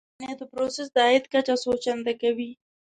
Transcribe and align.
د 0.03 0.03
لبنیاتو 0.13 0.45
پروسس 0.51 0.87
د 0.95 0.97
عاید 1.05 1.25
کچه 1.33 1.55
څو 1.63 1.71
چنده 1.83 2.13
کوي. 2.21 2.51